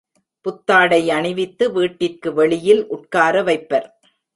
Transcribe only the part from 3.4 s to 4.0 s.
Wiper.